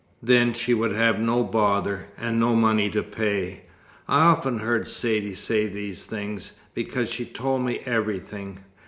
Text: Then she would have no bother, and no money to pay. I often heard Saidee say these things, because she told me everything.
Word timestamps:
Then 0.23 0.53
she 0.53 0.73
would 0.73 0.93
have 0.93 1.19
no 1.19 1.43
bother, 1.43 2.07
and 2.17 2.39
no 2.39 2.55
money 2.55 2.89
to 2.89 3.03
pay. 3.03 3.65
I 4.07 4.21
often 4.25 4.57
heard 4.57 4.87
Saidee 4.87 5.35
say 5.35 5.67
these 5.67 6.05
things, 6.05 6.53
because 6.73 7.11
she 7.11 7.23
told 7.23 7.61
me 7.61 7.81
everything. 7.85 8.61